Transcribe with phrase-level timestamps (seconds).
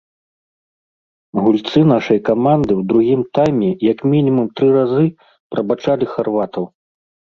[1.47, 5.05] Гульцы нашай каманды ў другім тайме як мінімум тры разы
[5.57, 6.63] прабачалі харватаў.